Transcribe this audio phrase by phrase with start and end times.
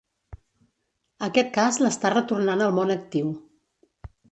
[1.27, 3.31] Aquest cas l'està retornant al món actiu.